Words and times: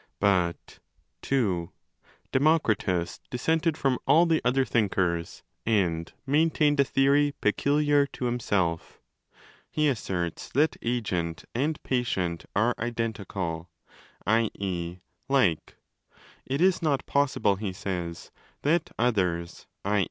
But 0.19 0.79
(ii) 1.31 1.67
Demokritos 2.33 3.19
dis 3.29 3.45
sented 3.45 3.77
from 3.77 3.99
all 4.07 4.25
the 4.25 4.41
other 4.43 4.65
thinkers 4.65 5.43
and 5.63 6.11
maintained 6.25 6.79
a 6.79 6.83
theory 6.83 7.35
peculiar 7.39 8.07
to 8.07 8.25
himself. 8.25 8.99
He 9.69 9.87
asserts 9.87 10.49
that 10.53 10.75
agent 10.81 11.45
and 11.53 11.77
patient 11.83 12.45
are 12.55 12.73
identical, 12.79 13.69
i.e. 14.25 14.97
'like'. 15.29 15.75
It 16.47 16.61
is 16.61 16.81
not 16.81 17.05
possible 17.05 17.57
(he 17.57 17.71
says) 17.71 18.31
that 18.63 18.89
'others', 18.97 19.67
i. 19.85 19.99